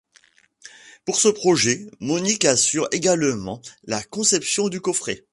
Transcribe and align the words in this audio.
Pour 1.05 1.19
ce 1.19 1.27
projet, 1.27 1.85
Monique 1.99 2.45
assure 2.45 2.87
également 2.91 3.61
la 3.83 4.01
conception 4.01 4.67
du 4.67 4.81
coffret. 4.81 5.25